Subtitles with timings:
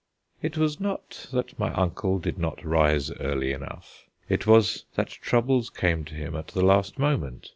[0.41, 5.69] It was not that my uncle did not rise early enough; it was that troubles
[5.69, 7.49] came to him at the last moment.